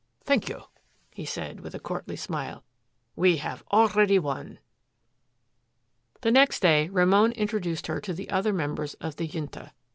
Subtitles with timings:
[0.23, 0.63] "Thank you,"
[1.13, 2.63] he said with, a courtly smile.
[3.15, 4.57] "We have already won!"
[6.21, 9.73] The next day Ramon introduced her to the other members of the Junta.